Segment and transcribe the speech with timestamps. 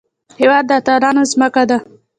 [0.39, 1.77] هېواد د اتلانو ځمکه ده